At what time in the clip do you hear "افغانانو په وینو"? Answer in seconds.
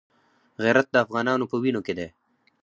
1.05-1.81